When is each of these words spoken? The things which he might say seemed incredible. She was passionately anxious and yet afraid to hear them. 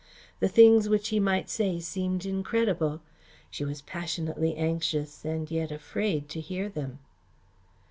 The 0.39 0.47
things 0.49 0.89
which 0.89 1.09
he 1.09 1.19
might 1.19 1.47
say 1.47 1.79
seemed 1.79 2.25
incredible. 2.25 3.01
She 3.51 3.63
was 3.63 3.83
passionately 3.83 4.55
anxious 4.55 5.23
and 5.23 5.51
yet 5.51 5.71
afraid 5.71 6.27
to 6.29 6.41
hear 6.41 6.69
them. 6.69 6.97